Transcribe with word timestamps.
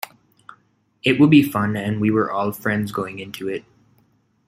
It 1.03 1.19
would 1.19 1.29
be 1.29 1.43
fun 1.43 1.77
and 1.77 2.01
we 2.01 2.09
were 2.09 2.31
all 2.31 2.51
friends 2.51 2.91
going 2.91 3.19
into 3.19 3.47
it. 3.47 3.63